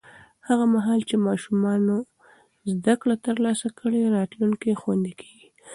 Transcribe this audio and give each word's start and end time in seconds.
هغه 0.47 0.65
مهال 0.75 0.99
چې 1.09 1.15
ماشومان 1.27 1.81
زده 2.73 2.93
کړه 3.01 3.15
ترلاسه 3.27 3.67
کړي، 3.79 4.01
راتلونکی 4.17 4.71
خوندي 4.81 5.13
کېږي. 5.21 5.47